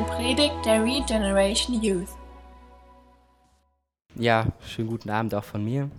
[0.00, 2.08] eine Predigt der Regeneration Youth.
[4.14, 5.90] Ja, schönen guten Abend auch von mir.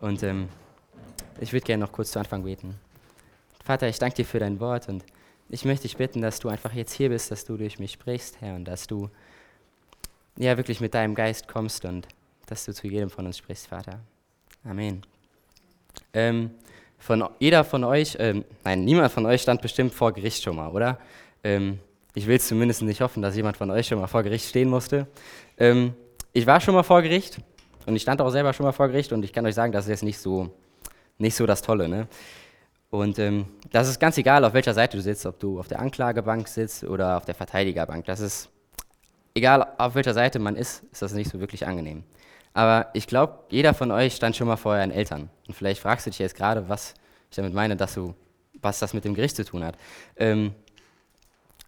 [0.00, 0.48] Und ähm,
[1.40, 2.76] ich würde gerne noch kurz zu Anfang beten.
[3.62, 5.04] Vater, ich danke dir für dein Wort und
[5.50, 8.40] ich möchte dich bitten, dass du einfach jetzt hier bist, dass du durch mich sprichst,
[8.40, 9.10] Herr, und dass du
[10.38, 12.08] ja wirklich mit deinem Geist kommst und
[12.46, 14.00] dass du zu jedem von uns sprichst, Vater.
[14.64, 15.02] Amen.
[16.14, 16.52] Ähm,
[16.98, 20.70] von jeder von euch, ähm, nein, niemand von euch stand bestimmt vor Gericht schon mal,
[20.70, 20.98] oder?
[21.44, 21.80] Ähm,
[22.16, 24.70] ich will es zumindest nicht hoffen, dass jemand von euch schon mal vor Gericht stehen
[24.70, 25.06] musste.
[25.58, 25.92] Ähm,
[26.32, 27.38] ich war schon mal vor Gericht
[27.84, 29.84] und ich stand auch selber schon mal vor Gericht und ich kann euch sagen, das
[29.84, 30.50] ist jetzt nicht so,
[31.18, 31.90] nicht so das Tolle.
[31.90, 32.08] Ne?
[32.88, 35.78] Und ähm, das ist ganz egal, auf welcher Seite du sitzt, ob du auf der
[35.78, 38.06] Anklagebank sitzt oder auf der Verteidigerbank.
[38.06, 38.48] Das ist
[39.34, 42.02] egal, auf welcher Seite man ist, ist das nicht so wirklich angenehm.
[42.54, 45.28] Aber ich glaube, jeder von euch stand schon mal vor euren Eltern.
[45.46, 46.94] Und vielleicht fragst du dich jetzt gerade, was
[47.30, 48.14] ich damit meine, dass du,
[48.62, 49.76] was das mit dem Gericht zu tun hat.
[50.16, 50.54] Ähm,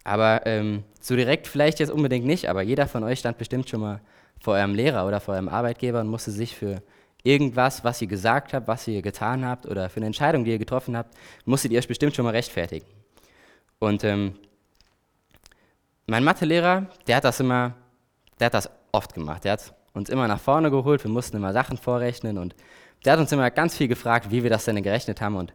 [0.03, 3.81] aber ähm, so direkt vielleicht jetzt unbedingt nicht, aber jeder von euch stand bestimmt schon
[3.81, 4.01] mal
[4.39, 6.81] vor eurem Lehrer oder vor eurem Arbeitgeber und musste sich für
[7.23, 10.59] irgendwas, was ihr gesagt habt, was ihr getan habt oder für eine Entscheidung, die ihr
[10.59, 12.85] getroffen habt, musstet ihr euch bestimmt schon mal rechtfertigen.
[13.79, 14.35] Und ähm,
[16.07, 17.75] mein Mathelehrer, der hat das immer,
[18.39, 19.43] der hat das oft gemacht.
[19.43, 22.55] Der hat uns immer nach vorne geholt, wir mussten immer Sachen vorrechnen und
[23.05, 25.53] der hat uns immer ganz viel gefragt, wie wir das denn gerechnet haben und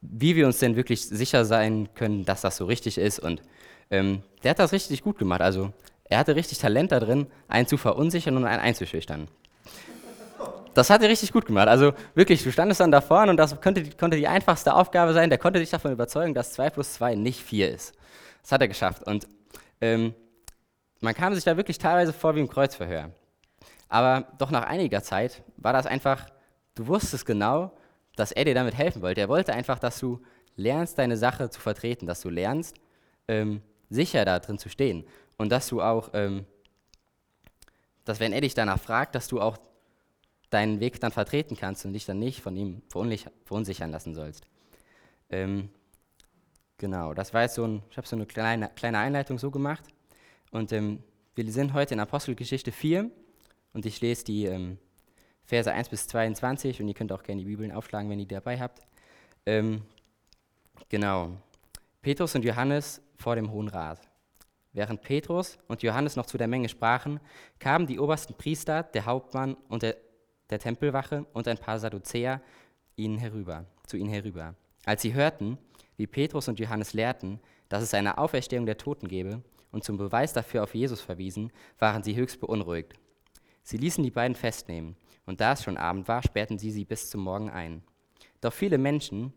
[0.00, 3.18] wie wir uns denn wirklich sicher sein können, dass das so richtig ist.
[3.18, 3.42] Und
[3.90, 5.40] ähm, der hat das richtig gut gemacht.
[5.40, 5.72] Also
[6.04, 9.28] er hatte richtig Talent da drin, einen zu verunsichern und einen einzuschüchtern.
[10.74, 11.68] Das hat er richtig gut gemacht.
[11.68, 15.30] Also wirklich, du standest dann da vorne und das konnte, konnte die einfachste Aufgabe sein.
[15.30, 17.94] Der konnte dich davon überzeugen, dass 2 plus 2 nicht 4 ist.
[18.42, 19.04] Das hat er geschafft.
[19.04, 19.26] Und
[19.80, 20.14] ähm,
[21.00, 23.10] man kam sich da wirklich teilweise vor wie im Kreuzverhör.
[23.88, 26.26] Aber doch nach einiger Zeit war das einfach,
[26.74, 27.72] du wusstest genau,
[28.16, 29.20] dass er dir damit helfen wollte.
[29.20, 30.20] Er wollte einfach, dass du
[30.56, 32.76] lernst, deine Sache zu vertreten, dass du lernst,
[33.28, 33.62] ähm,
[33.94, 35.04] sicher da drin zu stehen.
[35.36, 36.44] Und dass du auch, ähm,
[38.04, 39.58] dass wenn er dich danach fragt, dass du auch
[40.50, 44.46] deinen Weg dann vertreten kannst und dich dann nicht von ihm verunsichern lassen sollst.
[45.30, 45.68] Ähm,
[46.78, 49.84] genau, das war jetzt so ein, ich habe so eine kleine, kleine Einleitung so gemacht.
[50.52, 51.02] Und ähm,
[51.34, 53.10] wir sind heute in Apostelgeschichte 4
[53.72, 54.78] und ich lese die ähm,
[55.44, 58.34] Verse 1 bis 22 und ihr könnt auch gerne die Bibeln aufschlagen, wenn ihr die
[58.34, 58.80] dabei habt.
[59.46, 59.82] Ähm,
[60.88, 61.36] genau.
[62.00, 64.06] Petrus und Johannes vor dem Hohen Rat.
[64.74, 67.20] Während Petrus und Johannes noch zu der Menge sprachen,
[67.58, 69.96] kamen die obersten Priester, der Hauptmann und der,
[70.50, 72.42] der Tempelwache und ein paar Sadduzäer
[72.96, 74.56] ihnen herüber, zu ihnen herüber.
[74.84, 75.56] Als sie hörten,
[75.96, 77.40] wie Petrus und Johannes lehrten,
[77.70, 79.42] dass es eine Auferstehung der Toten gebe
[79.72, 82.92] und zum Beweis dafür auf Jesus verwiesen, waren sie höchst beunruhigt.
[83.62, 87.08] Sie ließen die beiden festnehmen, und da es schon Abend war, sperrten sie sie bis
[87.08, 87.82] zum Morgen ein.
[88.42, 89.32] Doch viele Menschen,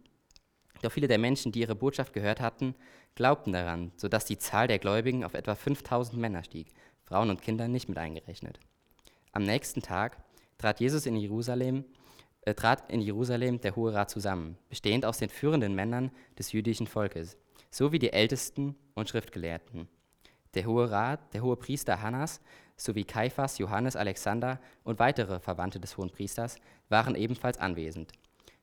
[0.81, 2.75] doch viele der Menschen, die ihre Botschaft gehört hatten,
[3.17, 6.67] glaubten daran, sodass die Zahl der Gläubigen auf etwa 5000 Männer stieg,
[7.03, 8.59] Frauen und Kinder nicht mit eingerechnet.
[9.31, 10.17] Am nächsten Tag
[10.59, 11.83] trat Jesus in Jerusalem,
[12.41, 16.85] äh, trat in Jerusalem der Hohe Rat zusammen, bestehend aus den führenden Männern des jüdischen
[16.85, 17.37] Volkes,
[17.71, 19.87] sowie die Ältesten und Schriftgelehrten.
[20.53, 22.39] Der Hohe Rat, der hohe Priester Hannas
[22.75, 28.11] sowie Kaiphas, Johannes, Alexander und weitere Verwandte des hohen Priesters waren ebenfalls anwesend.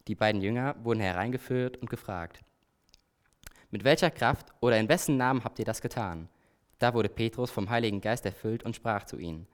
[0.07, 2.45] Die beiden Jünger wurden hereingeführt und gefragt,
[3.75, 6.29] mit welcher Kraft oder in wessen Namen habt ihr das getan?
[6.79, 9.49] Da wurde Petrus vom Heiligen Geist erfüllt und sprach zu ihnen,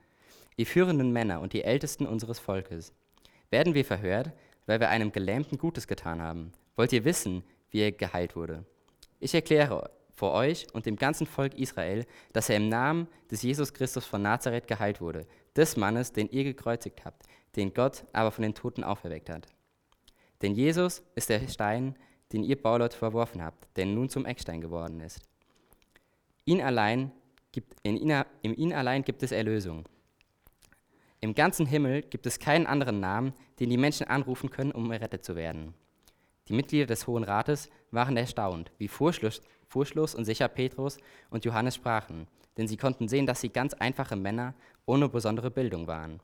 [0.57, 2.93] ihr führenden Männer und die Ältesten unseres Volkes,
[3.49, 4.31] werden wir verhört,
[4.67, 6.51] weil wir einem Gelähmten Gutes getan haben?
[6.75, 8.63] Wollt ihr wissen, wie er geheilt wurde?
[9.19, 13.73] Ich erkläre vor euch und dem ganzen Volk Israel, dass er im Namen des Jesus
[13.73, 17.23] Christus von Nazareth geheilt wurde, des Mannes, den ihr gekreuzigt habt,
[17.55, 19.47] den Gott aber von den Toten auferweckt hat.
[20.43, 21.95] Denn Jesus ist der Stein,
[22.33, 25.19] den ihr Bauleute verworfen habt, der nun zum Eckstein geworden ist.
[26.45, 27.11] Ihn allein
[27.51, 29.85] gibt, in, ihn, in ihn allein gibt es Erlösung.
[31.19, 35.23] Im ganzen Himmel gibt es keinen anderen Namen, den die Menschen anrufen können, um errettet
[35.23, 35.75] zu werden.
[36.47, 40.97] Die Mitglieder des Hohen Rates waren erstaunt, wie Vorschluss, Vorschluss und sicher Petrus
[41.29, 44.55] und Johannes sprachen, denn sie konnten sehen, dass sie ganz einfache Männer
[44.85, 46.19] ohne besondere Bildung waren.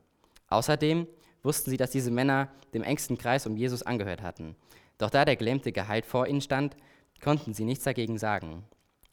[0.48, 1.06] Außerdem
[1.42, 4.56] wussten sie, dass diese Männer dem engsten Kreis um Jesus angehört hatten.
[4.98, 6.76] Doch da der Gelähmte geheilt vor ihnen stand,
[7.22, 8.64] konnten sie nichts dagegen sagen.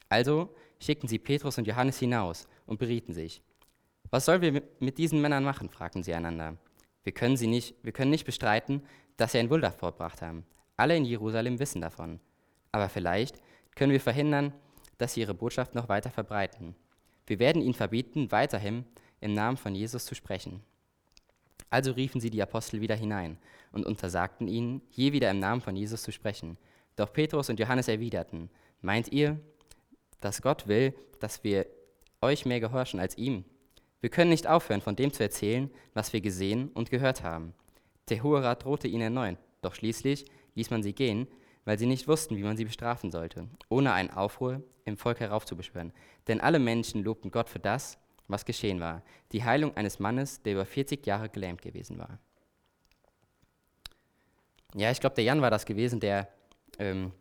[0.09, 3.41] Also schickten sie Petrus und Johannes hinaus und berieten sich.
[4.09, 5.69] Was sollen wir mit diesen Männern machen?
[5.69, 6.57] fragten sie einander.
[7.03, 8.83] Wir können, sie nicht, wir können nicht bestreiten,
[9.17, 10.45] dass sie ein Wunder vorgebracht haben.
[10.77, 12.19] Alle in Jerusalem wissen davon.
[12.71, 13.41] Aber vielleicht
[13.75, 14.53] können wir verhindern,
[14.97, 16.75] dass sie ihre Botschaft noch weiter verbreiten.
[17.27, 18.85] Wir werden ihnen verbieten, weiterhin
[19.21, 20.61] im Namen von Jesus zu sprechen.
[21.69, 23.37] Also riefen sie die Apostel wieder hinein
[23.75, 26.57] und untersagten ihnen, je wieder im Namen von Jesus zu sprechen.
[26.95, 28.50] Doch Petrus und Johannes erwiderten,
[28.81, 29.39] meint ihr,
[30.22, 31.68] dass Gott will, dass wir
[32.22, 33.44] euch mehr gehorchen als ihm?
[34.00, 37.54] Wir können nicht aufhören, von dem zu erzählen, was wir gesehen und gehört haben.
[38.10, 41.28] Rat drohte ihnen erneut, doch schließlich ließ man sie gehen,
[41.66, 45.92] weil sie nicht wussten, wie man sie bestrafen sollte, ohne einen Aufruhr im Volk heraufzubeschwören.
[46.28, 47.98] Denn alle Menschen lobten Gott für das,
[48.28, 52.19] was geschehen war, die Heilung eines Mannes, der über 40 Jahre gelähmt gewesen war.
[54.77, 56.27] Ja, ich glaube, der Jan war das gewesen, der
[56.80, 57.13] ähm,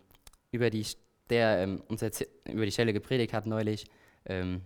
[0.51, 0.85] über, die,
[1.31, 2.03] der, ähm, uns
[2.49, 3.87] über die Stelle gepredigt hat neulich,
[4.27, 4.63] ähm,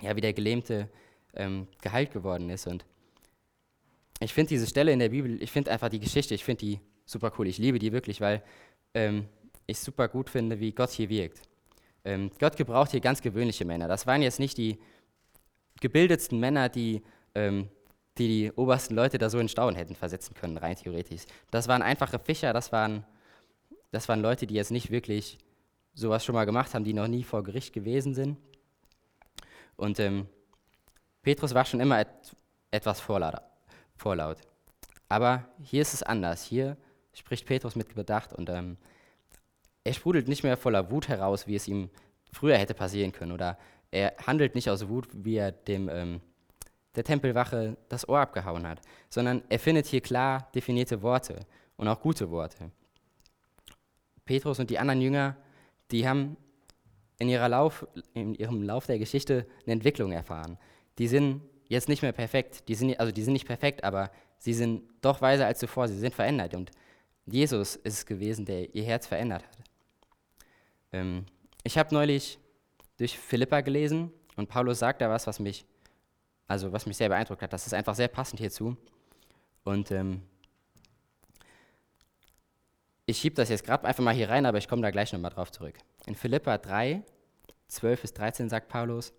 [0.00, 0.88] ja, wie der Gelähmte
[1.34, 2.66] ähm, geheilt geworden ist.
[2.66, 2.86] Und
[4.18, 6.80] ich finde diese Stelle in der Bibel, ich finde einfach die Geschichte, ich finde die
[7.04, 7.48] super cool.
[7.48, 8.42] Ich liebe die wirklich, weil
[8.94, 9.28] ähm,
[9.66, 11.42] ich super gut finde, wie Gott hier wirkt.
[12.38, 13.88] Gott gebraucht hier ganz gewöhnliche Männer.
[13.88, 14.78] Das waren jetzt nicht die
[15.80, 17.02] gebildetsten Männer, die,
[18.18, 21.22] die die obersten Leute da so in Staunen hätten versetzen können, rein theoretisch.
[21.50, 23.04] Das waren einfache Fischer, das waren,
[23.90, 25.38] das waren Leute, die jetzt nicht wirklich
[25.94, 28.38] sowas schon mal gemacht haben, die noch nie vor Gericht gewesen sind.
[29.76, 30.28] Und ähm,
[31.22, 32.08] Petrus war schon immer et
[32.70, 33.40] etwas vorlaut,
[33.96, 34.38] vorlaut.
[35.08, 36.42] Aber hier ist es anders.
[36.42, 36.76] Hier
[37.12, 38.76] spricht Petrus mit Bedacht und ähm,
[39.84, 41.90] er sprudelt nicht mehr voller Wut heraus, wie es ihm
[42.32, 43.32] früher hätte passieren können.
[43.32, 43.58] Oder
[43.90, 46.20] er handelt nicht aus Wut, wie er dem, ähm,
[46.96, 51.46] der Tempelwache das Ohr abgehauen hat, sondern er findet hier klar definierte Worte
[51.76, 52.70] und auch gute Worte.
[54.24, 55.36] Petrus und die anderen Jünger,
[55.90, 56.36] die haben
[57.18, 60.58] in, ihrer Lauf, in ihrem Lauf der Geschichte eine Entwicklung erfahren.
[60.98, 64.54] Die sind jetzt nicht mehr perfekt, die sind, also die sind nicht perfekt, aber sie
[64.54, 66.54] sind doch weiser als zuvor, sie sind verändert.
[66.54, 66.70] Und
[67.26, 69.58] Jesus ist es gewesen, der ihr Herz verändert hat.
[70.92, 71.26] Ähm,
[71.62, 72.38] ich habe neulich
[72.98, 75.64] durch Philippa gelesen und Paulus sagt da was, was mich,
[76.46, 77.52] also was mich sehr beeindruckt hat.
[77.52, 78.76] Das ist einfach sehr passend hierzu.
[79.64, 80.22] Und ähm,
[83.06, 85.30] ich schiebe das jetzt gerade einfach mal hier rein, aber ich komme da gleich nochmal
[85.30, 85.74] drauf zurück.
[86.06, 87.02] In Philippa 3,
[87.68, 89.12] 12 bis 13 sagt Paulus,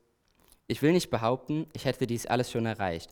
[0.68, 3.12] ich will nicht behaupten, ich hätte dies alles schon erreicht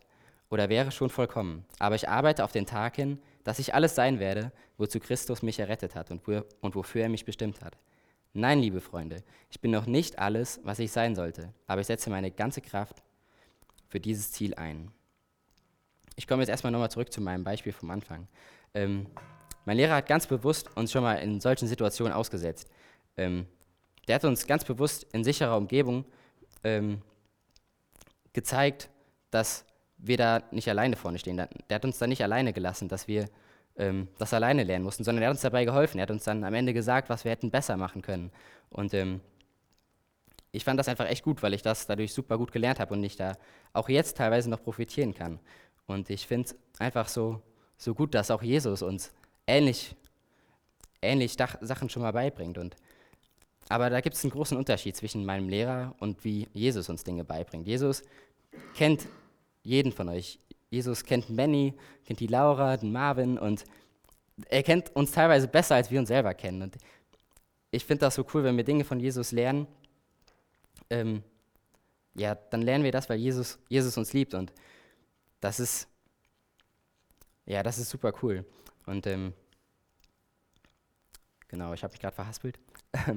[0.50, 4.19] oder wäre schon vollkommen, aber ich arbeite auf den Tag hin, dass ich alles sein
[4.19, 7.77] werde, wozu Christus mich errettet hat und, wo, und wofür er mich bestimmt hat.
[8.33, 12.10] Nein, liebe Freunde, ich bin noch nicht alles, was ich sein sollte, aber ich setze
[12.10, 13.04] meine ganze Kraft
[13.94, 14.92] für dieses Ziel ein.
[16.16, 18.28] Ich komme jetzt erstmal nochmal zurück zu meinem Beispiel vom Anfang.
[18.74, 19.06] Ähm,
[19.66, 22.72] mein Lehrer hat ganz bewusst uns schon mal in solchen Situationen ausgesetzt.
[23.18, 23.45] Ähm,
[24.07, 26.06] der hat uns ganz bewusst in sicherer Umgebung
[26.63, 27.04] ähm,
[28.34, 28.90] gezeigt,
[29.30, 29.63] dass
[29.98, 31.38] wir da nicht alleine vorne stehen.
[31.38, 33.30] Der hat uns da nicht alleine gelassen, dass wir
[33.75, 36.00] ähm, das alleine lernen mussten, sondern er hat uns dabei geholfen.
[36.00, 38.31] Er hat uns dann am Ende gesagt, was wir hätten besser machen können.
[38.72, 39.22] Und ähm,
[40.54, 43.04] ich fand das einfach echt gut, weil ich das dadurch super gut gelernt habe und
[43.04, 43.36] ich da
[43.74, 45.40] auch jetzt teilweise noch profitieren kann.
[45.88, 47.42] Und ich finde es einfach so,
[47.76, 49.12] so gut, dass auch Jesus uns
[49.48, 49.96] ähnlich,
[51.02, 52.60] ähnlich Sachen schon mal beibringt.
[52.60, 52.76] Und,
[53.68, 57.24] aber da gibt es einen großen Unterschied zwischen meinem Lehrer und wie Jesus uns Dinge
[57.24, 57.68] beibringt.
[57.68, 58.04] Jesus
[58.76, 59.08] kennt
[59.64, 60.40] jeden von euch.
[60.70, 61.74] Jesus kennt Manny,
[62.06, 63.64] kennt die Laura, den Marvin und
[64.50, 66.62] er kennt uns teilweise besser, als wir uns selber kennen.
[66.62, 66.78] Und
[67.72, 69.66] ich finde das so cool, wenn wir Dinge von Jesus lernen.
[70.94, 71.24] Ähm,
[72.16, 74.54] ja, dann lernen wir das, weil Jesus, Jesus uns liebt und
[75.40, 75.88] das ist,
[77.45, 78.46] ja, das ist super cool.
[78.86, 79.34] Und ähm,
[81.48, 82.60] genau, ich habe mich gerade verhaspelt.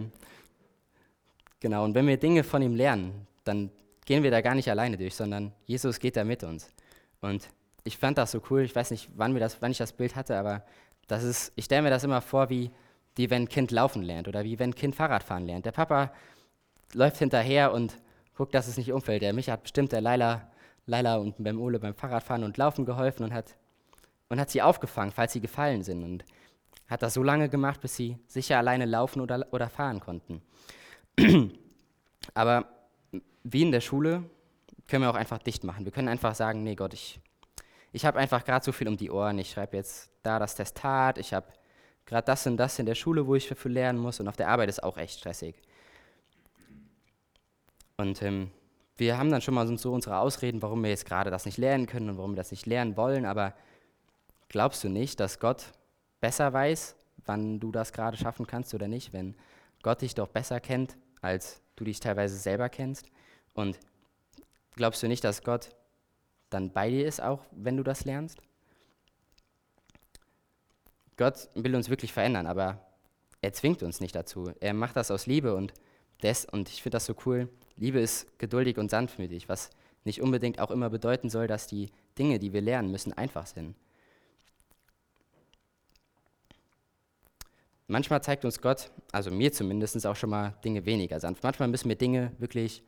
[1.60, 3.70] genau, und wenn wir Dinge von ihm lernen, dann
[4.06, 6.72] gehen wir da gar nicht alleine durch, sondern Jesus geht da mit uns.
[7.20, 7.48] Und
[7.84, 10.16] ich fand das so cool, ich weiß nicht, wann, wir das, wann ich das Bild
[10.16, 10.64] hatte, aber
[11.06, 12.70] das ist, ich stelle mir das immer vor, wie,
[13.14, 15.66] wie wenn ein Kind laufen lernt oder wie wenn ein Kind Fahrrad fahren lernt.
[15.66, 16.12] Der Papa
[16.92, 17.98] läuft hinterher und
[18.36, 19.22] guckt, dass es nicht umfällt.
[19.22, 20.50] Der Micha hat bestimmt der Laila,
[20.86, 23.56] Laila und beim Ole beim Fahrradfahren und Laufen geholfen und hat,
[24.28, 26.04] und hat sie aufgefangen, falls sie gefallen sind.
[26.04, 26.24] Und
[26.88, 30.42] hat das so lange gemacht, bis sie sicher alleine laufen oder, oder fahren konnten.
[32.34, 32.66] Aber
[33.42, 34.24] wie in der Schule
[34.88, 35.84] können wir auch einfach dicht machen.
[35.84, 37.20] Wir können einfach sagen, nee Gott, ich,
[37.92, 39.38] ich habe einfach gerade so viel um die Ohren.
[39.38, 41.46] Ich schreibe jetzt da das Testat, ich habe
[42.04, 44.48] gerade das und das in der Schule, wo ich dafür lernen muss und auf der
[44.48, 45.60] Arbeit ist auch echt stressig.
[47.98, 48.50] Und ähm,
[48.98, 51.86] wir haben dann schon mal so unsere Ausreden, warum wir jetzt gerade das nicht lernen
[51.86, 53.54] können und warum wir das nicht lernen wollen, aber
[54.48, 55.72] glaubst du nicht, dass Gott
[56.20, 59.34] besser weiß, wann du das gerade schaffen kannst oder nicht, wenn
[59.82, 63.10] Gott dich doch besser kennt, als du dich teilweise selber kennst?
[63.54, 63.78] Und
[64.74, 65.70] glaubst du nicht, dass Gott
[66.50, 68.40] dann bei dir ist, auch wenn du das lernst?
[71.16, 72.78] Gott will uns wirklich verändern, aber
[73.40, 74.52] er zwingt uns nicht dazu.
[74.60, 75.72] Er macht das aus Liebe und
[76.22, 77.48] des, und ich finde das so cool.
[77.76, 79.71] Liebe ist geduldig und sanftmütig, was
[80.04, 83.75] nicht unbedingt auch immer bedeuten soll, dass die Dinge, die wir lernen müssen, einfach sind.
[87.88, 91.42] Manchmal zeigt uns Gott, also mir zumindest, auch schon mal Dinge weniger sanft.
[91.45, 92.83] Manchmal müssen wir Dinge wirklich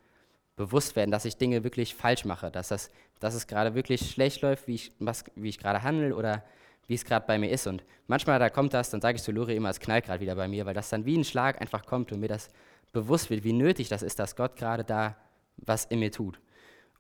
[0.57, 2.91] bewusst werden, dass ich Dinge wirklich falsch mache, dass, das,
[3.21, 6.43] dass es gerade wirklich schlecht läuft, wie ich, was, wie ich gerade handle oder
[6.89, 7.67] wie es gerade bei mir ist.
[7.69, 10.35] Und manchmal, da kommt das, dann sage ich zu Lori immer, es knallt gerade wieder
[10.35, 12.51] bei mir, weil das dann wie ein Schlag einfach kommt und mir das
[12.93, 15.17] bewusst wird, wie nötig das ist, dass Gott gerade da
[15.57, 16.41] was in mir tut.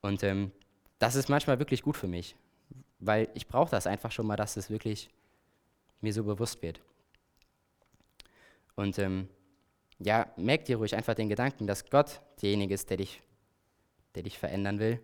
[0.00, 0.52] Und ähm,
[0.98, 2.36] das ist manchmal wirklich gut für mich,
[2.98, 5.10] weil ich brauche das einfach schon mal, dass es wirklich
[6.00, 6.80] mir so bewusst wird.
[8.74, 9.28] Und ähm,
[9.98, 13.20] ja, merk dir ruhig einfach den Gedanken, dass Gott derjenige ist, der dich,
[14.14, 15.00] der dich verändern will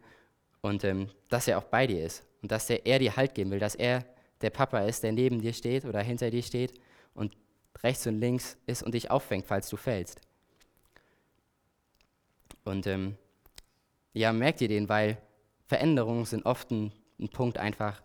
[0.61, 3.50] und ähm, dass er auch bei dir ist und dass er, er dir Halt geben
[3.50, 4.05] will, dass er
[4.41, 6.75] der Papa ist, der neben dir steht oder hinter dir steht
[7.14, 7.37] und
[7.83, 10.21] rechts und links ist und dich auffängt, falls du fällst.
[12.64, 13.16] Und ähm,
[14.12, 15.18] ja, merkt ihr den, weil
[15.66, 18.02] Veränderungen sind oft ein, ein, Punkt einfach,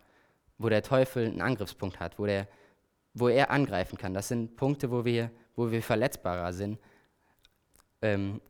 [0.58, 2.48] wo der Teufel einen Angriffspunkt hat, wo, der,
[3.14, 4.14] wo er angreifen kann.
[4.14, 6.78] Das sind Punkte, wo wir, wo wir verletzbarer sind.
[8.02, 8.40] Ähm,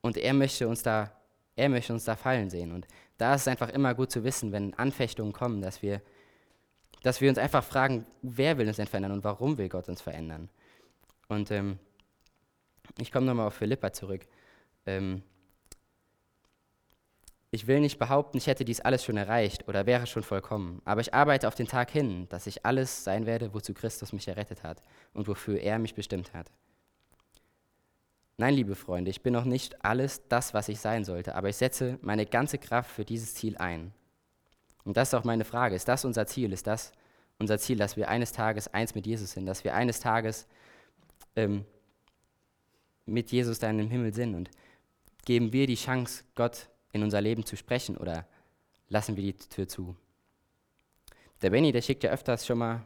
[0.00, 1.12] und er möchte uns da,
[1.56, 2.72] er möchte uns da fallen sehen.
[2.72, 6.00] Und da ist es einfach immer gut zu wissen, wenn Anfechtungen kommen, dass wir,
[7.02, 10.00] dass wir uns einfach fragen, wer will uns denn verändern und warum will Gott uns
[10.00, 10.48] verändern?
[11.28, 11.78] Und ähm,
[12.98, 14.26] ich komme nochmal auf Philippa zurück.
[14.86, 15.22] Ähm,
[17.58, 21.00] ich will nicht behaupten, ich hätte dies alles schon erreicht oder wäre schon vollkommen, aber
[21.00, 24.62] ich arbeite auf den Tag hin, dass ich alles sein werde, wozu Christus mich errettet
[24.62, 24.80] hat
[25.12, 26.52] und wofür er mich bestimmt hat.
[28.36, 31.56] Nein, liebe Freunde, ich bin noch nicht alles das, was ich sein sollte, aber ich
[31.56, 33.92] setze meine ganze Kraft für dieses Ziel ein.
[34.84, 36.52] Und das ist auch meine Frage, ist das unser Ziel?
[36.52, 36.92] Ist das
[37.40, 40.46] unser Ziel, dass wir eines Tages eins mit Jesus sind, dass wir eines Tages
[41.34, 41.64] ähm,
[43.04, 44.48] mit Jesus dann im Himmel sind und
[45.24, 48.26] geben wir die Chance, Gott in unser Leben zu sprechen oder
[48.88, 49.96] lassen wir die Tür zu?
[51.42, 52.84] Der Benny, der schickt ja öfters schon mal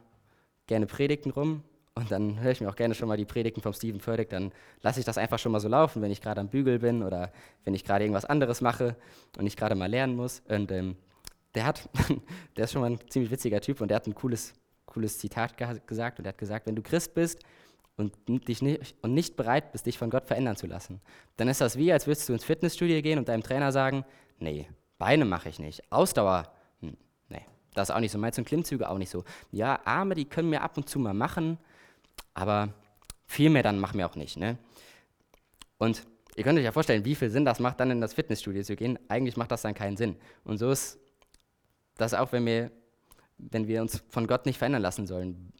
[0.67, 1.63] gerne Predigten rum
[1.95, 4.51] und dann höre ich mir auch gerne schon mal die Predigten vom Steven Furtick, dann
[4.81, 7.31] lasse ich das einfach schon mal so laufen, wenn ich gerade am Bügel bin oder
[7.65, 8.95] wenn ich gerade irgendwas anderes mache
[9.37, 10.41] und ich gerade mal lernen muss.
[10.47, 10.95] Und ähm,
[11.55, 11.89] der hat,
[12.57, 14.53] der ist schon mal ein ziemlich witziger Typ und der hat ein cooles,
[14.85, 17.43] cooles Zitat ge gesagt und er hat gesagt, wenn du Christ bist
[17.97, 21.01] und, dich nicht, und nicht bereit bist, dich von Gott verändern zu lassen,
[21.37, 24.05] dann ist das wie, als würdest du ins Fitnessstudio gehen und deinem Trainer sagen,
[24.39, 26.97] nee, Beine mache ich nicht, Ausdauer, hm,
[27.29, 29.23] nee, das ist auch nicht so, meinst du Klimmzüge auch nicht so.
[29.51, 31.57] Ja, Arme, die können wir ab und zu mal machen,
[32.33, 32.73] aber
[33.25, 34.37] viel mehr dann machen wir auch nicht.
[34.37, 34.57] Ne?
[35.77, 38.63] Und ihr könnt euch ja vorstellen, wie viel Sinn das macht, dann in das Fitnessstudio
[38.63, 38.97] zu gehen.
[39.07, 40.15] Eigentlich macht das dann keinen Sinn.
[40.43, 40.99] Und so ist
[41.97, 42.71] das auch, wenn wir,
[43.37, 45.53] wenn wir uns von Gott nicht verändern lassen sollen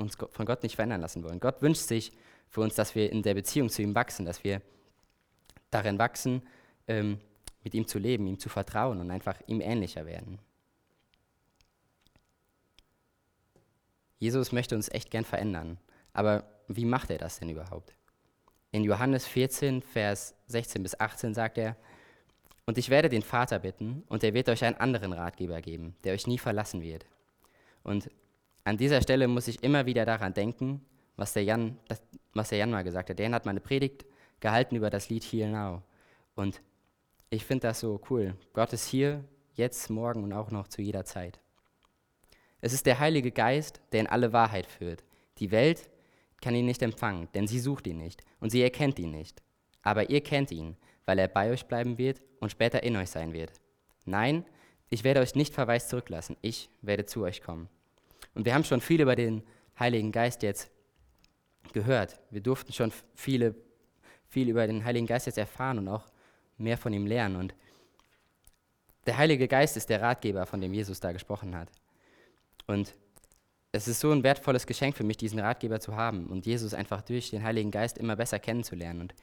[0.00, 1.40] uns von Gott nicht verändern lassen wollen.
[1.40, 2.12] Gott wünscht sich
[2.48, 4.60] für uns, dass wir in der Beziehung zu ihm wachsen, dass wir
[5.70, 6.42] darin wachsen,
[6.88, 7.20] ähm,
[7.62, 10.38] mit ihm zu leben, ihm zu vertrauen und einfach ihm ähnlicher werden.
[14.18, 15.78] Jesus möchte uns echt gern verändern.
[16.12, 17.94] Aber wie macht er das denn überhaupt?
[18.72, 21.76] In Johannes 14, Vers 16 bis 18 sagt er,
[22.66, 26.14] und ich werde den Vater bitten, und er wird euch einen anderen Ratgeber geben, der
[26.14, 27.06] euch nie verlassen wird.
[27.82, 28.10] Und
[28.64, 30.84] an dieser Stelle muss ich immer wieder daran denken,
[31.16, 31.78] was der Jan,
[32.34, 33.18] was der Jan mal gesagt hat.
[33.18, 34.04] Der Jan hat mal eine Predigt
[34.40, 35.82] gehalten über das Lied Here Now.
[36.34, 36.62] Und
[37.28, 38.34] ich finde das so cool.
[38.52, 39.24] Gott ist hier,
[39.54, 41.40] jetzt, morgen und auch noch zu jeder Zeit.
[42.60, 45.04] Es ist der Heilige Geist, der in alle Wahrheit führt.
[45.38, 45.88] Die Welt
[46.40, 49.42] kann ihn nicht empfangen, denn sie sucht ihn nicht und sie erkennt ihn nicht.
[49.82, 50.76] Aber ihr kennt ihn,
[51.06, 53.52] weil er bei euch bleiben wird und später in euch sein wird.
[54.04, 54.44] Nein,
[54.88, 57.68] ich werde euch nicht verwaist zurücklassen, ich werde zu euch kommen.
[58.34, 59.42] Und wir haben schon viel über den
[59.78, 60.70] Heiligen Geist jetzt
[61.72, 62.20] gehört.
[62.30, 63.54] Wir durften schon viele,
[64.28, 66.06] viel über den Heiligen Geist jetzt erfahren und auch
[66.58, 67.36] mehr von ihm lernen.
[67.36, 67.54] Und
[69.06, 71.68] der Heilige Geist ist der Ratgeber, von dem Jesus da gesprochen hat.
[72.66, 72.94] Und
[73.72, 77.02] es ist so ein wertvolles Geschenk für mich, diesen Ratgeber zu haben und Jesus einfach
[77.02, 79.02] durch den Heiligen Geist immer besser kennenzulernen.
[79.02, 79.14] Und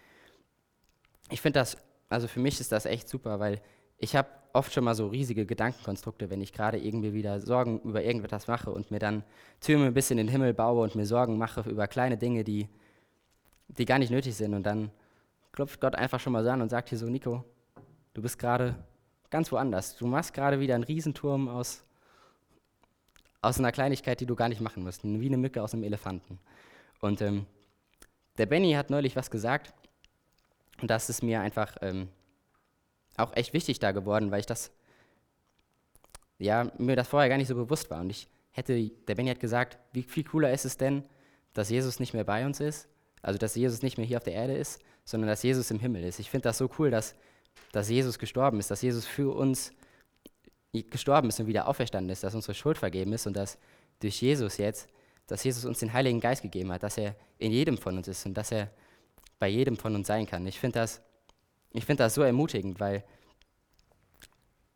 [1.30, 1.78] ich finde das,
[2.10, 3.62] also für mich ist das echt super, weil
[3.98, 8.04] ich habe oft schon mal so riesige Gedankenkonstrukte, wenn ich gerade irgendwie wieder Sorgen über
[8.04, 9.24] irgendetwas mache und mir dann
[9.62, 12.68] Türme bis in den Himmel baue und mir Sorgen mache über kleine Dinge, die,
[13.68, 14.54] die gar nicht nötig sind.
[14.54, 14.92] Und dann
[15.52, 17.44] klopft Gott einfach schon mal so an und sagt hier so, Nico,
[18.14, 18.76] du bist gerade
[19.30, 19.96] ganz woanders.
[19.96, 21.84] Du machst gerade wieder einen Riesenturm aus,
[23.42, 26.40] aus einer Kleinigkeit, die du gar nicht machen musst, wie eine Mücke aus einem Elefanten.
[27.00, 27.46] Und ähm,
[28.38, 29.74] der Benny hat neulich was gesagt
[30.82, 31.78] und das ist mir einfach...
[31.82, 32.10] Ähm,
[33.18, 34.72] auch echt wichtig da geworden, weil ich das,
[36.38, 38.00] ja, mir das vorher gar nicht so bewusst war.
[38.00, 41.04] Und ich hätte, der Benny hat gesagt, wie viel cooler ist es denn,
[41.54, 42.88] dass Jesus nicht mehr bei uns ist,
[43.22, 46.04] also dass Jesus nicht mehr hier auf der Erde ist, sondern dass Jesus im Himmel
[46.04, 46.20] ist.
[46.20, 47.16] Ich finde das so cool, dass,
[47.72, 49.72] dass Jesus gestorben ist, dass Jesus für uns
[50.72, 53.58] gestorben ist und wieder auferstanden ist, dass unsere Schuld vergeben ist und dass
[54.00, 54.88] durch Jesus jetzt,
[55.26, 58.26] dass Jesus uns den Heiligen Geist gegeben hat, dass er in jedem von uns ist
[58.26, 58.70] und dass er
[59.40, 60.46] bei jedem von uns sein kann.
[60.46, 61.02] Ich finde das
[61.78, 63.04] ich finde das so ermutigend, weil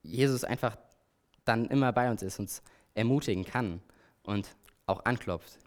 [0.04, 0.78] Jesus einfach
[1.46, 2.62] dann immer bei uns ist, uns
[2.94, 3.82] ermutigen kann
[4.24, 4.56] und
[4.86, 5.58] auch anklopft.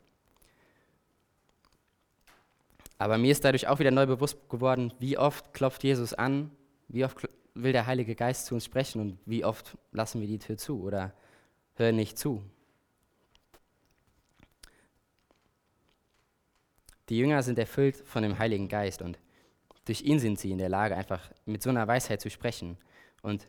[2.98, 6.52] Aber mir ist dadurch auch wieder neu bewusst geworden, wie oft klopft Jesus an,
[6.86, 10.38] wie oft will der Heilige Geist zu uns sprechen und wie oft lassen wir die
[10.38, 11.12] Tür zu oder
[11.74, 12.44] hören nicht zu.
[17.08, 19.18] Die Jünger sind erfüllt von dem Heiligen Geist und
[19.84, 22.78] durch ihn sind sie in der Lage, einfach mit so einer Weisheit zu sprechen.
[23.22, 23.46] Und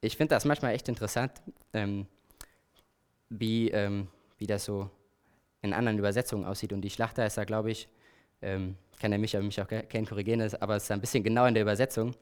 [0.00, 1.32] ich finde das manchmal echt interessant,
[1.72, 2.06] ähm,
[3.28, 4.90] wie, ähm, wie das so
[5.62, 6.72] in anderen Übersetzungen aussieht.
[6.72, 7.88] Und die Schlachter ist da, glaube ich,
[8.42, 11.54] ähm, kann er mich, mich auch gerne korrigieren, aber es ist ein bisschen genau in
[11.54, 12.14] der Übersetzung.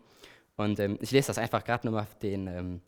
[0.57, 2.83] Und ähm, ich lese das einfach gerade nochmal den, ähm,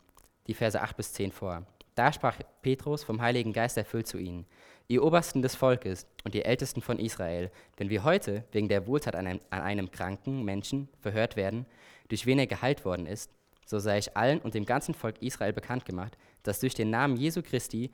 [0.46, 1.66] die Verse 8 bis 10 vor.
[1.94, 4.46] Da sprach Petrus vom Heiligen Geist erfüllt zu ihnen,
[4.92, 9.16] ihr Obersten des Volkes und ihr Ältesten von Israel, wenn wir heute wegen der Wohltat
[9.16, 11.66] an einem, an einem kranken Menschen verhört werden,
[12.08, 13.30] durch wen er geheilt worden ist,
[13.64, 17.16] so sei ich allen und dem ganzen Volk Israel bekannt gemacht, dass durch den Namen
[17.16, 17.90] Jesu Christi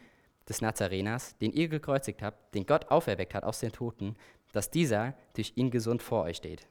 [0.49, 4.17] des Nazareners, den ihr gekreuzigt habt, den Gott auferweckt hat aus den Toten,
[4.53, 6.67] dass dieser durch ihn gesund vor euch steht.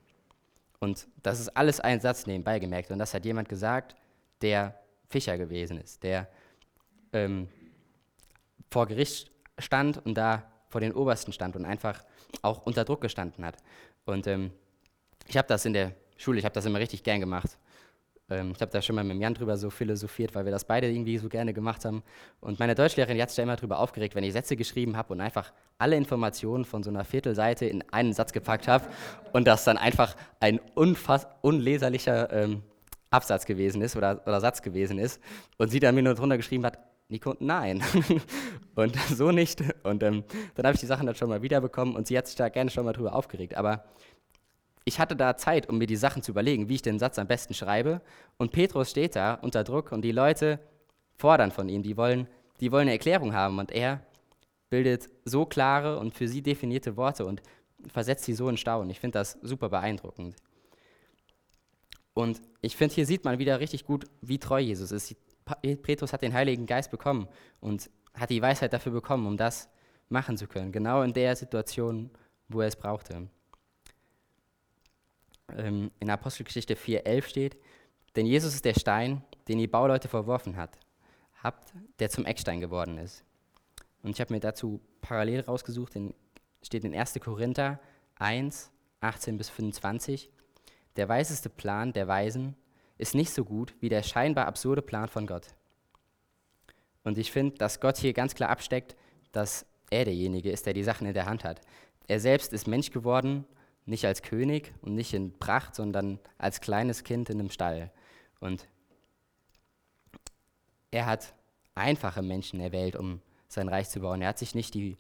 [0.80, 2.92] Und das ist alles ein Satz nebenbei gemerkt.
[2.92, 3.96] Und das hat jemand gesagt,
[4.42, 4.78] der
[5.10, 6.28] Fischer gewesen ist, der
[7.14, 7.48] ähm,
[8.70, 12.04] vor Gericht stand und da vor den Obersten stand und einfach
[12.42, 13.58] auch unter Druck gestanden hat.
[14.06, 14.52] Und ähm,
[15.28, 17.58] ich habe das in der Schule, ich habe das immer richtig gern gemacht.
[18.30, 20.90] Ähm, ich habe da schon mal mit Jan drüber so philosophiert, weil wir das beide
[20.90, 22.04] irgendwie so gerne gemacht haben.
[22.42, 25.22] Und meine Deutschlehrerin hat sich da immer drüber aufgeregt, wenn ich Sätze geschrieben habe und
[25.22, 28.86] einfach alle Informationen von so einer Viertelseite in einen Satz gepackt habe
[29.34, 32.64] und das dann einfach ein unfass unleserlicher ähm,
[33.10, 35.22] Absatz gewesen ist oder, oder Satz gewesen ist
[35.58, 37.82] und sie dann mir nur drunter geschrieben hat, Nico, nein.
[38.76, 39.64] und so nicht.
[39.84, 40.24] Und ähm,
[40.56, 42.70] dann habe ich die Sachen dann schon mal wiederbekommen und sie hat sich da gerne
[42.70, 43.56] schon mal drüber aufgeregt.
[43.56, 43.86] Aber
[44.84, 47.28] ich hatte da Zeit, um mir die Sachen zu überlegen, wie ich den Satz am
[47.28, 48.02] besten schreibe.
[48.38, 50.60] Und Petrus steht da unter Druck und die Leute
[51.18, 52.28] fordern von ihm, die wollen,
[52.60, 53.60] die wollen eine Erklärung haben.
[53.60, 54.02] Und er
[54.70, 57.42] bildet so klare und für sie definierte Worte und
[57.92, 58.90] versetzt sie so in Staunen.
[58.90, 60.36] Ich finde das super beeindruckend.
[62.14, 65.16] Und ich finde, hier sieht man wieder richtig gut, wie treu Jesus ist.
[65.62, 67.28] Petrus hat den Heiligen Geist bekommen
[67.60, 69.70] und hat die Weisheit dafür bekommen, um das
[70.10, 70.72] machen zu können.
[70.72, 72.10] Genau in der Situation,
[72.48, 73.30] wo er es brauchte
[75.56, 77.58] ähm, in Apostelgeschichte 4,11 steht,
[78.16, 80.78] denn Jesus ist der Stein, den die Bauleute verworfen hat,
[81.44, 83.24] habt, der zum Eckstein geworden ist.
[84.04, 86.14] Und ich habe mir dazu parallel rausgesucht, in,
[86.62, 87.20] steht in 1.
[87.20, 87.80] Korinther
[88.16, 90.32] 1, 18 bis 25,
[90.96, 92.56] der weiseste Plan der Weisen
[92.98, 95.48] ist nicht so gut wie der scheinbar absurde Plan von Gott.
[97.04, 98.96] Und ich finde, dass Gott hier ganz klar absteckt,
[99.32, 101.62] dass er derjenige ist, der die Sachen in der Hand hat.
[102.08, 103.46] Er selbst ist Mensch geworden
[103.88, 107.92] nicht als König und nicht in Pracht, sondern als kleines Kind in einem Stall.
[108.40, 108.68] Und
[110.92, 111.34] er hat
[111.74, 114.22] einfache Menschen erwählt, um sein Reich zu bauen.
[114.22, 114.98] Er hat sich nicht die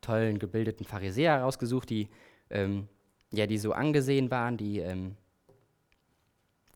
[0.00, 2.08] tollen, gebildeten Pharisäer herausgesucht, die,
[2.50, 2.88] ähm,
[3.30, 5.16] ja, die so angesehen waren, die, ähm,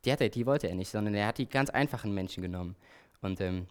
[0.05, 2.77] die, er, die wollte er nicht, sondern er hat die ganz einfachen Menschen genommen.
[3.21, 3.67] Und ähm,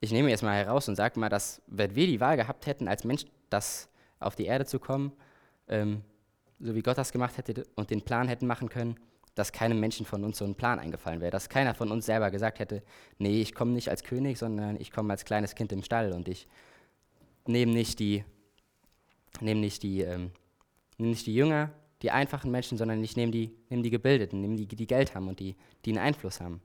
[0.00, 2.88] ich nehme jetzt mal heraus und sage mal, dass wenn wir die Wahl gehabt hätten,
[2.88, 5.12] als Mensch das auf die Erde zu kommen,
[5.68, 6.02] ähm,
[6.58, 8.96] so wie Gott das gemacht hätte und den Plan hätten machen können,
[9.34, 12.30] dass keinem Menschen von uns so ein Plan eingefallen wäre, dass keiner von uns selber
[12.30, 12.82] gesagt hätte,
[13.18, 16.28] nee, ich komme nicht als König, sondern ich komme als kleines Kind im Stall und
[16.28, 16.46] ich
[17.46, 18.24] nehme nicht die,
[19.40, 20.32] nehme nicht die, ähm,
[20.98, 21.70] nehme nicht die Jünger,
[22.02, 25.28] die einfachen Menschen, sondern ich nehme die, nehme die Gebildeten, nehme die, die Geld haben
[25.28, 26.60] und die, die einen Einfluss haben.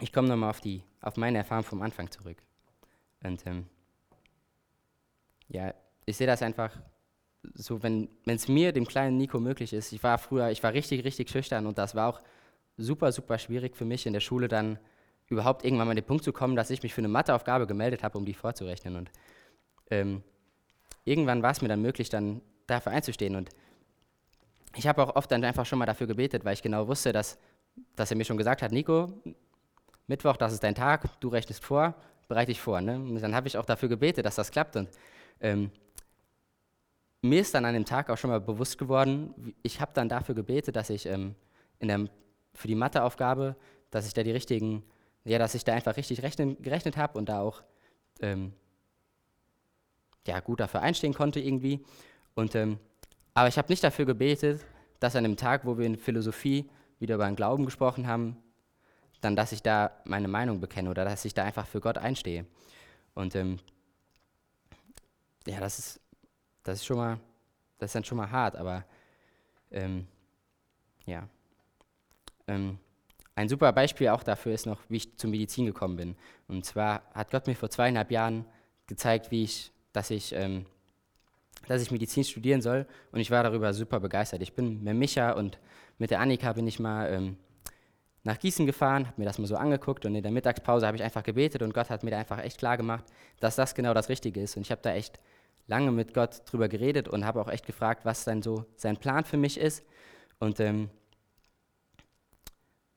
[0.00, 0.60] Ich komme nochmal auf,
[1.00, 2.38] auf meine Erfahrung vom Anfang zurück.
[3.24, 3.66] Und ähm,
[5.48, 5.74] ja,
[6.06, 6.78] ich sehe das einfach
[7.54, 9.92] so, wenn es mir, dem kleinen Nico, möglich ist.
[9.92, 12.20] Ich war früher, ich war richtig, richtig schüchtern und das war auch
[12.76, 14.78] super, super schwierig für mich in der Schule dann
[15.26, 18.02] überhaupt irgendwann mal an den Punkt zu kommen, dass ich mich für eine Matheaufgabe gemeldet
[18.02, 18.96] habe, um die vorzurechnen.
[18.96, 19.10] Und
[19.90, 20.22] ähm,
[21.08, 23.36] irgendwann war es mir dann möglich, dann dafür einzustehen.
[23.36, 23.50] Und
[24.76, 27.38] ich habe auch oft dann einfach schon mal dafür gebetet, weil ich genau wusste, dass,
[27.96, 29.12] dass er mir schon gesagt hat, Nico,
[30.06, 31.94] Mittwoch, das ist dein Tag, du rechnest vor,
[32.28, 32.80] bereite dich vor.
[32.80, 32.96] Ne?
[32.96, 34.76] Und dann habe ich auch dafür gebetet, dass das klappt.
[34.76, 34.88] Und
[35.40, 35.70] ähm,
[37.22, 40.34] mir ist dann an dem Tag auch schon mal bewusst geworden, ich habe dann dafür
[40.34, 41.34] gebetet, dass ich ähm,
[41.78, 42.08] in der,
[42.54, 43.56] für die Matheaufgabe,
[43.90, 44.84] dass ich da die richtigen,
[45.24, 47.62] ja, dass ich da einfach richtig rechnen, gerechnet habe und da auch
[48.20, 48.52] ähm,
[50.28, 51.84] ja, gut dafür einstehen konnte irgendwie.
[52.34, 52.78] Und, ähm,
[53.34, 54.64] aber ich habe nicht dafür gebetet,
[55.00, 58.36] dass an dem Tag, wo wir in Philosophie wieder über den Glauben gesprochen haben,
[59.20, 62.46] dann, dass ich da meine Meinung bekenne oder dass ich da einfach für Gott einstehe.
[63.14, 63.58] Und ähm,
[65.46, 66.00] ja, das ist
[66.68, 67.18] das ist schon mal,
[67.78, 68.84] das ist dann schon mal hart, aber
[69.70, 70.06] Ähm,
[71.06, 71.28] ja.
[72.46, 72.78] Ähm,
[73.34, 76.16] ein super Beispiel auch dafür ist noch, wie ich zur Medizin gekommen bin.
[76.48, 78.46] Und zwar hat Gott mir vor zweieinhalb Jahren
[78.86, 80.64] gezeigt, wie ich, dass ich, ähm,
[81.66, 82.86] dass ich Medizin studieren soll.
[83.10, 84.42] Und ich war darüber super begeistert.
[84.42, 85.58] Ich bin mit Micha und
[85.98, 87.36] mit der Annika bin ich mal ähm,
[88.22, 91.02] nach Gießen gefahren, habe mir das mal so angeguckt und in der Mittagspause habe ich
[91.02, 93.04] einfach gebetet und Gott hat mir da einfach echt klar gemacht,
[93.40, 94.56] dass das genau das Richtige ist.
[94.56, 95.18] Und ich habe da echt
[95.66, 99.24] lange mit Gott drüber geredet und habe auch echt gefragt, was dann so sein Plan
[99.24, 99.84] für mich ist.
[100.38, 100.90] Und ähm,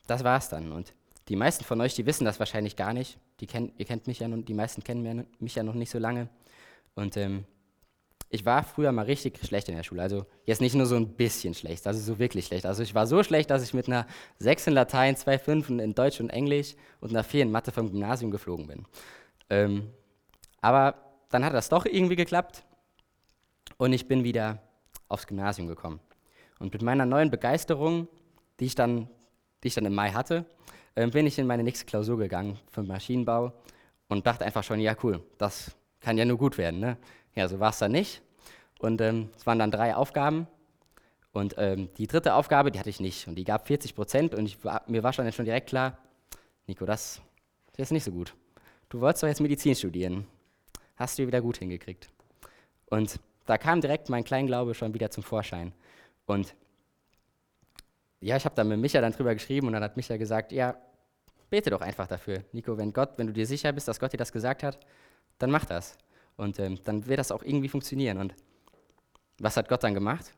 [0.05, 0.71] das es dann.
[0.71, 0.93] Und
[1.29, 3.17] die meisten von euch, die wissen das wahrscheinlich gar nicht.
[3.39, 5.97] Die kennt, ihr kennt mich ja nun, die meisten kennen mich ja noch nicht so
[5.97, 6.29] lange.
[6.95, 7.45] Und ähm,
[8.29, 10.01] ich war früher mal richtig schlecht in der Schule.
[10.01, 12.65] Also jetzt nicht nur so ein bisschen schlecht, also so wirklich schlecht.
[12.65, 14.07] Also ich war so schlecht, dass ich mit einer
[14.39, 17.91] 6 in Latein, 2 5 in Deutsch und Englisch und einer 4 in Mathe vom
[17.91, 18.85] Gymnasium geflogen bin.
[19.49, 19.89] Ähm,
[20.61, 20.95] aber
[21.29, 22.63] dann hat das doch irgendwie geklappt
[23.77, 24.61] und ich bin wieder
[25.09, 25.99] aufs Gymnasium gekommen.
[26.59, 28.07] Und mit meiner neuen Begeisterung,
[28.59, 29.09] die ich dann,
[29.63, 30.45] die ich dann im Mai hatte,
[30.95, 33.51] äh, bin ich in meine nächste Klausur gegangen für Maschinenbau
[34.07, 36.79] und dachte einfach schon, ja cool, das kann ja nur gut werden.
[36.79, 36.97] Ne?
[37.35, 38.21] Ja, so war es dann nicht.
[38.79, 40.47] Und ähm, es waren dann drei Aufgaben.
[41.31, 43.27] Und ähm, die dritte Aufgabe, die hatte ich nicht.
[43.27, 44.35] Und die gab 40 Prozent.
[44.35, 45.97] Und war, mir war schon, schon direkt klar,
[46.67, 47.21] Nico, das
[47.71, 48.33] ist jetzt nicht so gut.
[48.89, 50.25] Du wolltest doch jetzt Medizin studieren.
[50.95, 52.09] Hast du wieder gut hingekriegt.
[52.87, 55.73] Und da kam direkt mein Kleinglaube schon wieder zum Vorschein.
[56.25, 56.55] Und
[58.19, 60.75] ja, ich habe dann mit Micha dann drüber geschrieben und dann hat Micha gesagt, ja,
[61.49, 62.43] bete doch einfach dafür.
[62.51, 64.79] Nico, wenn Gott, wenn du dir sicher bist, dass Gott dir das gesagt hat,
[65.41, 65.97] dann mach das.
[66.37, 68.17] Und ähm, dann wird das auch irgendwie funktionieren.
[68.17, 68.35] Und
[69.39, 70.33] was hat Gott dann gemacht?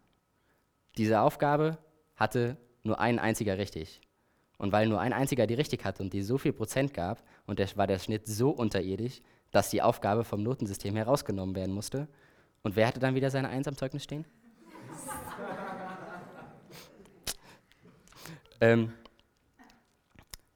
[0.98, 1.78] Diese Aufgabe
[2.16, 4.02] hatte nur ein einziger richtig.
[4.58, 7.60] Und weil nur ein einziger die richtig hatte und die so viel Prozent gab, und
[7.60, 12.08] der, war der Schnitt so unterirdisch, dass die Aufgabe vom Notensystem herausgenommen werden musste.
[12.62, 14.26] Und wer hatte dann wieder seine Eins am Zeugnis stehen?
[18.62, 18.94] ähm,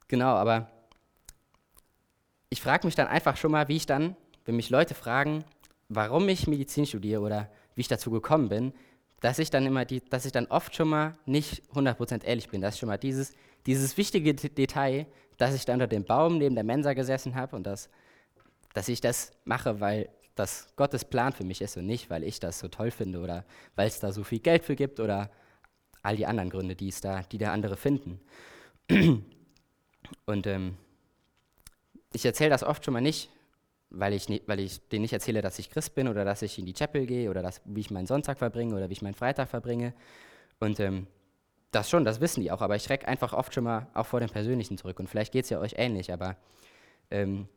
[0.07, 0.69] genau, aber
[2.49, 4.15] ich frage mich dann einfach schon mal, wie ich dann
[4.47, 5.43] wenn mich Leute fragen,
[5.89, 8.73] warum ich Medizin studiere oder wie ich dazu gekommen bin,
[9.19, 12.61] dass ich dann immer die, dass ich dann oft schon mal nicht 100% ehrlich bin,
[12.61, 13.33] dass ich schon mal dieses,
[13.65, 15.05] dieses wichtige Detail,
[15.37, 17.89] dass ich da unter dem Baum neben der Mensa gesessen habe und das,
[18.73, 22.39] dass ich das mache, weil das Gottes Plan für mich ist und nicht, weil ich
[22.39, 23.43] das so toll finde oder
[23.75, 25.29] weil es da so viel Geld für gibt oder
[26.03, 28.21] all die anderen Gründe, die es da, die der andere finden.
[30.25, 30.77] Und ähm,
[32.13, 33.29] ich erzähle das oft schon mal nicht,
[33.89, 36.65] weil ich, weil ich denen nicht erzähle, dass ich Christ bin oder dass ich in
[36.65, 39.49] die Chapel gehe oder dass, wie ich meinen Sonntag verbringe oder wie ich meinen Freitag
[39.49, 39.93] verbringe.
[40.59, 41.07] Und ähm,
[41.71, 44.19] das schon, das wissen die auch, aber ich schrecke einfach oft schon mal auch vor
[44.19, 44.99] dem Persönlichen zurück.
[44.99, 46.35] Und vielleicht geht es ja euch ähnlich, aber
[47.11, 47.47] ähm,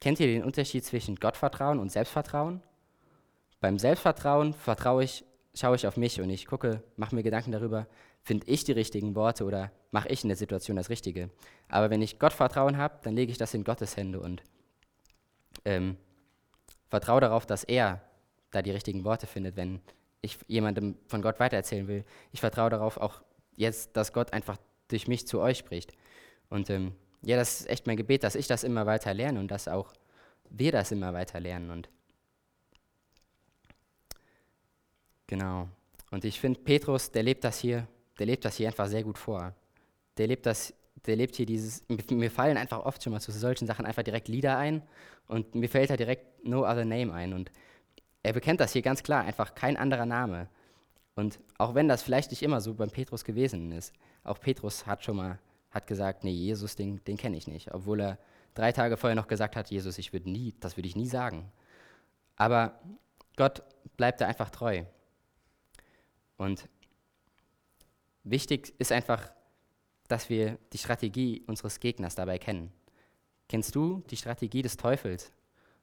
[0.00, 2.62] kennt ihr den Unterschied zwischen Gottvertrauen und Selbstvertrauen?
[3.60, 7.86] Beim Selbstvertrauen vertraue ich, schaue ich auf mich und ich gucke, mache mir Gedanken darüber,
[8.22, 11.30] finde ich die richtigen Worte oder mache ich in der Situation das Richtige.
[11.68, 14.42] Aber wenn ich Gottvertrauen habe, dann lege ich das in Gottes Hände und
[15.64, 15.96] ähm,
[16.88, 18.00] vertraue darauf, dass er
[18.50, 19.80] da die richtigen Worte findet, wenn
[20.20, 22.04] ich jemandem von Gott weitererzählen will.
[22.32, 23.22] Ich vertraue darauf auch
[23.56, 24.56] jetzt, dass Gott einfach
[24.88, 25.92] durch mich zu euch spricht.
[26.48, 29.50] Und ähm, ja, das ist echt mein Gebet, dass ich das immer weiter lerne und
[29.50, 29.92] dass auch
[30.50, 31.70] wir das immer weiter lernen.
[31.70, 31.88] Und
[35.26, 35.68] genau.
[36.10, 37.86] Und ich finde, Petrus, der lebt das hier,
[38.18, 39.54] der lebt das hier einfach sehr gut vor.
[40.16, 40.72] Der lebt das
[41.06, 44.28] der lebt hier dieses, mir fallen einfach oft schon mal zu solchen Sachen einfach direkt
[44.28, 44.82] Lieder ein
[45.26, 47.50] und mir fällt da direkt No Other Name ein und
[48.22, 50.48] er bekennt das hier ganz klar, einfach kein anderer Name.
[51.14, 53.92] Und auch wenn das vielleicht nicht immer so beim Petrus gewesen ist,
[54.24, 55.38] auch Petrus hat schon mal
[55.70, 58.18] hat gesagt, nee, Jesus, den, den kenne ich nicht, obwohl er
[58.54, 61.50] drei Tage vorher noch gesagt hat, Jesus, ich würde nie, das würde ich nie sagen.
[62.36, 62.78] Aber
[63.36, 63.62] Gott
[63.96, 64.84] bleibt da einfach treu.
[66.36, 66.68] Und
[68.22, 69.32] wichtig ist einfach,
[70.14, 72.70] dass wir die Strategie unseres Gegners dabei kennen.
[73.48, 75.32] Kennst du die Strategie des Teufels?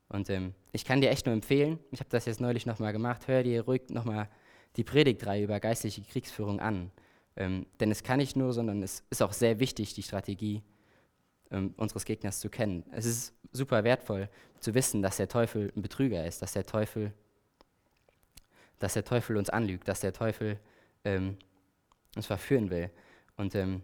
[0.08, 3.28] Und ähm, ich kann dir echt nur empfehlen, ich habe das jetzt neulich nochmal gemacht,
[3.28, 4.30] hör dir ruhig nochmal
[4.78, 6.92] die Predigtreihe über geistliche Kriegsführung an.
[7.36, 10.64] Ähm, denn es kann nicht nur, sondern es ist auch sehr wichtig, die Strategie
[11.52, 12.86] ähm, unseres Gegners zu kennen.
[12.94, 14.30] Es ist super wertvoll
[14.62, 17.12] zu wissen, dass der Teufel ein Betrüger ist, dass der Teufel,
[18.80, 20.58] dass der Teufel uns anlügt, dass der Teufel
[21.04, 21.36] ähm,
[22.16, 22.90] uns verführen will.
[23.36, 23.82] Und ähm,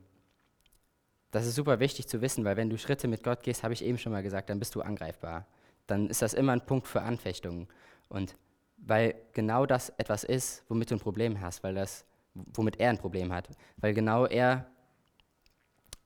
[1.32, 3.84] das ist super wichtig zu wissen, weil wenn du Schritte mit Gott gehst, habe ich
[3.84, 5.46] eben schon mal gesagt, dann bist du angreifbar.
[5.86, 7.68] Dann ist das immer ein Punkt für Anfechtungen.
[8.10, 8.36] Und
[8.78, 12.98] weil genau das etwas ist, womit du ein Problem hast, weil das, womit er ein
[12.98, 13.50] Problem hat.
[13.78, 14.68] Weil genau er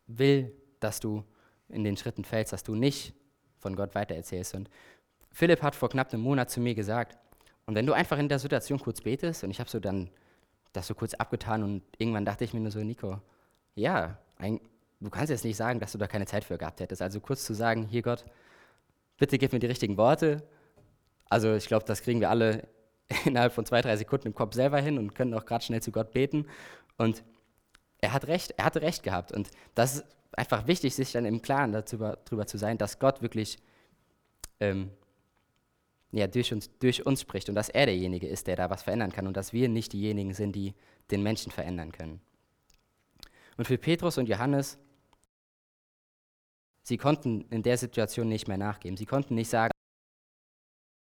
[0.07, 1.23] will, dass du
[1.69, 3.13] in den Schritten fällst, dass du nicht
[3.59, 4.55] von Gott weitererzählst.
[4.55, 4.69] Und
[5.31, 7.17] Philipp hat vor knapp einem Monat zu mir gesagt,
[7.65, 10.09] und wenn du einfach in der Situation kurz betest, und ich habe so dann
[10.73, 13.19] das so kurz abgetan und irgendwann dachte ich mir nur so, Nico,
[13.75, 14.59] ja, ein,
[15.01, 17.01] du kannst jetzt nicht sagen, dass du da keine Zeit für gehabt hättest.
[17.01, 18.23] Also kurz zu sagen, hier Gott,
[19.17, 20.43] bitte gib mir die richtigen Worte.
[21.29, 22.67] Also ich glaube, das kriegen wir alle
[23.25, 25.91] innerhalb von zwei, drei Sekunden im Kopf selber hin und können auch gerade schnell zu
[25.91, 26.45] Gott beten.
[26.97, 27.23] Und
[27.99, 29.31] er hat recht, er hatte recht gehabt.
[29.31, 33.57] Und das ist einfach wichtig, sich dann im Klaren darüber, zu sein, dass Gott wirklich
[34.59, 34.91] ähm,
[36.11, 39.11] ja, durch, uns, durch uns spricht und dass er derjenige ist, der da was verändern
[39.11, 40.73] kann und dass wir nicht diejenigen sind, die
[41.09, 42.21] den Menschen verändern können.
[43.57, 44.77] Und für Petrus und Johannes,
[46.83, 48.97] sie konnten in der Situation nicht mehr nachgeben.
[48.97, 49.71] Sie konnten nicht sagen,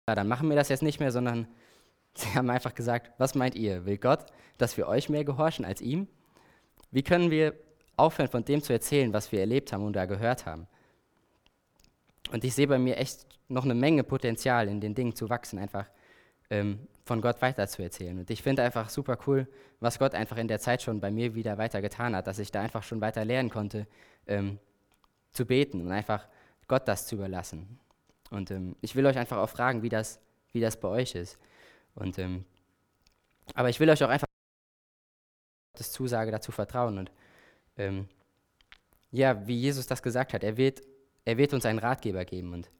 [0.08, 1.48] ja, dann machen wir das jetzt nicht mehr, sondern
[2.16, 3.86] sie haben einfach gesagt, was meint ihr?
[3.86, 4.26] Will Gott,
[4.58, 6.08] dass wir euch mehr gehorchen als ihm?
[6.92, 7.54] Wie können wir
[7.98, 10.68] aufhören, von dem zu erzählen, was wir erlebt haben und da gehört haben?
[12.32, 15.60] Und ich sehe bei mir echt noch eine Menge Potenzial in den Dingen zu wachsen,
[15.60, 15.88] einfach
[16.50, 18.18] ähm, von Gott weiterzuerzählen.
[18.20, 19.48] Und ich finde einfach super cool,
[19.80, 22.52] was Gott einfach in der Zeit schon bei mir wieder weiter getan hat, dass ich
[22.52, 23.88] da einfach schon weiter lernen konnte,
[24.28, 24.60] ähm,
[25.32, 26.28] zu beten und einfach
[26.68, 27.80] Gott das zu überlassen.
[28.30, 30.20] Und ähm, ich will euch einfach auch fragen, wie das,
[30.52, 31.38] wie das bei euch ist.
[31.96, 32.46] Und, ähm,
[33.56, 34.28] aber ich will euch auch einfach
[35.74, 36.98] Gottes Zusage dazu vertrauen.
[36.98, 37.12] Und
[37.78, 38.08] ähm,
[39.12, 40.82] ja, wie Jesus das gesagt hat, er wird
[41.30, 42.72] er wird uns einen Ratgeber geben und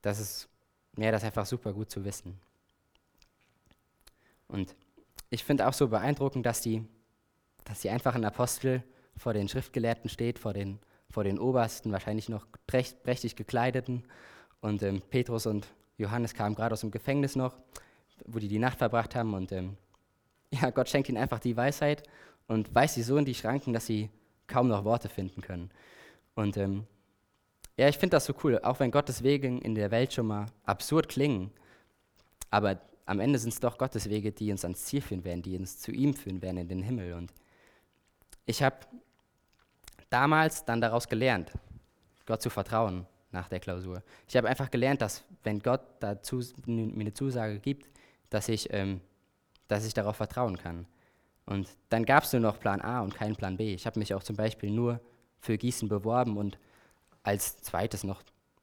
[0.00, 0.48] das ist,
[0.96, 2.40] ja, das ist einfach super gut zu wissen.
[4.48, 4.74] Und
[5.28, 6.86] ich finde auch so beeindruckend, dass die,
[7.64, 8.82] dass die einfachen Apostel
[9.14, 10.78] vor den Schriftgelehrten steht, vor den,
[11.12, 14.04] vor den Obersten, wahrscheinlich noch prächtig gekleideten.
[14.60, 17.54] Und ähm, Petrus und Johannes kamen gerade aus dem Gefängnis noch,
[18.26, 19.34] wo die die Nacht verbracht haben.
[19.34, 19.76] Und ähm,
[20.50, 22.02] ja, Gott schenkt ihnen einfach die Weisheit
[22.48, 24.10] und weist sie so in die Schranken, dass sie
[24.46, 25.70] kaum noch Worte finden können.
[26.34, 26.86] Und ähm,
[27.76, 30.46] ja, ich finde das so cool, auch wenn Gottes Wege in der Welt schon mal
[30.64, 31.50] absurd klingen,
[32.50, 35.56] aber am Ende sind es doch Gottes Wege, die uns ans Ziel führen werden, die
[35.56, 37.14] uns zu ihm führen werden in den Himmel.
[37.14, 37.32] Und
[38.46, 38.76] ich habe
[40.12, 41.52] damals dann daraus gelernt,
[42.26, 44.02] Gott zu vertrauen nach der Klausur.
[44.28, 47.88] Ich habe einfach gelernt, dass wenn Gott dazu, mir eine Zusage gibt,
[48.30, 49.00] dass ich, ähm,
[49.68, 50.86] dass ich darauf vertrauen kann.
[51.46, 53.74] Und dann gab es nur noch Plan A und keinen Plan B.
[53.74, 55.00] Ich habe mich auch zum Beispiel nur
[55.40, 56.58] für Gießen beworben und
[57.22, 58.22] als zweites noch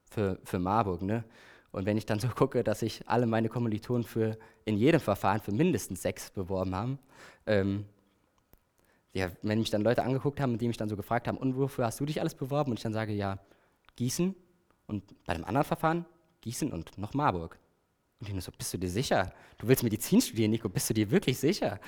[0.10, 1.02] für, für Marburg.
[1.02, 1.24] Ne?
[1.72, 5.42] Und wenn ich dann so gucke, dass sich alle meine Kommilitonen für in jedem Verfahren
[5.42, 7.00] für mindestens sechs beworben haben,
[7.46, 7.86] ähm,
[9.14, 11.86] ja, wenn mich dann Leute angeguckt haben, die mich dann so gefragt haben, und wofür
[11.86, 12.72] hast du dich alles beworben?
[12.72, 13.40] Und ich dann sage, ja,
[13.96, 14.36] Gießen
[14.88, 16.06] und bei dem anderen Verfahren
[16.42, 17.60] Gießen und noch Marburg.
[18.20, 19.34] Und ich nur so, bist du dir sicher?
[19.58, 21.80] Du willst Medizin studieren, Nico, bist du dir wirklich sicher?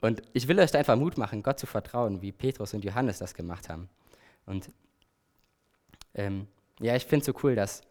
[0.00, 3.18] Und ich will euch da einfach Mut machen, Gott zu vertrauen, wie Petrus und Johannes
[3.18, 3.88] das gemacht haben.
[4.46, 4.70] Und
[6.14, 6.46] ähm,
[6.80, 7.82] ja, ich finde es so cool, dass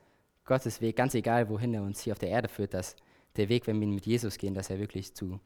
[0.46, 2.96] Gottes Weg, ganz egal wohin er uns hier auf der Erde führt, dass
[3.36, 5.40] der Weg, wenn wir mit Jesus gehen, dass er wirklich zu,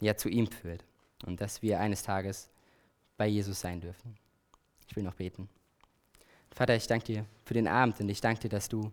[0.00, 0.84] ja, zu ihm führt.
[1.26, 2.50] Und dass wir eines Tages
[3.16, 4.16] bei Jesus sein dürfen.
[4.88, 5.48] Ich will noch beten.
[6.52, 8.90] Vater, ich danke dir für den Abend und ich danke dir, dass du,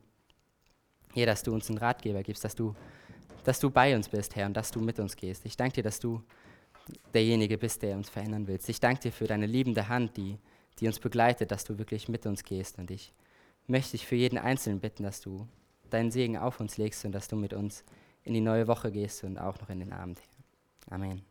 [1.13, 2.75] ja, dass du uns einen Ratgeber gibst, dass du,
[3.43, 5.45] dass du bei uns bist, Herr, und dass du mit uns gehst.
[5.45, 6.23] Ich danke dir, dass du
[7.13, 8.67] derjenige bist, der uns verändern willst.
[8.69, 10.37] Ich danke dir für deine liebende Hand, die,
[10.79, 12.79] die uns begleitet, dass du wirklich mit uns gehst.
[12.79, 13.13] Und ich
[13.67, 15.47] möchte ich für jeden Einzelnen bitten, dass du
[15.89, 17.83] deinen Segen auf uns legst und dass du mit uns
[18.23, 20.19] in die neue Woche gehst und auch noch in den Abend.
[20.89, 21.30] Amen.